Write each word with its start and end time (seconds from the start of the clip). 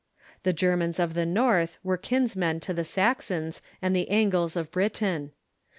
The 0.41 0.51
Germans 0.51 0.97
of 0.99 1.13
the 1.13 1.27
North 1.27 1.77
were 1.83 1.95
kinsmen 1.95 2.59
to 2.61 2.73
the 2.73 2.83
Saxons 2.83 3.61
and 3.83 3.95
the 3.95 4.09
Angles 4.09 4.55
of 4.55 4.71
Britain. 4.71 5.31